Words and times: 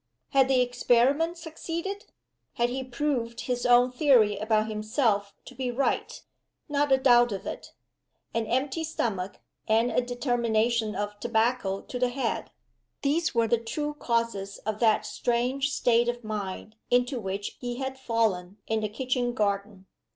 Had 0.29 0.47
the 0.47 0.61
experiment 0.61 1.37
succeeded? 1.37 2.05
Had 2.53 2.69
he 2.69 2.83
proved 2.83 3.41
his 3.41 3.67
own 3.67 3.91
theory 3.91 4.35
about 4.35 4.67
himself 4.67 5.35
to 5.45 5.53
be 5.53 5.69
right? 5.69 6.19
Not 6.67 6.91
a 6.91 6.97
doubt 6.97 7.31
of 7.31 7.45
it! 7.45 7.73
An 8.33 8.47
empty 8.47 8.83
stomach, 8.83 9.41
and 9.67 9.91
a 9.91 10.01
determination 10.01 10.95
of 10.95 11.19
tobacco 11.19 11.81
to 11.81 11.99
the 11.99 12.09
head 12.09 12.49
these 13.03 13.35
were 13.35 13.47
the 13.47 13.59
true 13.59 13.93
causes 13.93 14.57
of 14.65 14.79
that 14.79 15.05
strange 15.05 15.69
state 15.71 16.09
of 16.09 16.23
mind 16.23 16.77
into 16.89 17.19
which 17.19 17.57
he 17.59 17.75
had 17.75 17.99
fallen 17.99 18.57
in 18.65 18.79
the 18.79 18.89
kitchen 18.89 19.33
garden. 19.35 19.85